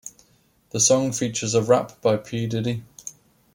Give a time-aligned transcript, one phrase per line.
[0.71, 2.47] The song features a rap by P.
[2.47, 2.81] Diddy.